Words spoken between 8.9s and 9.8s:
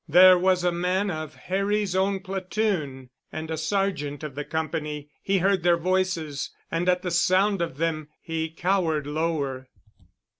lower.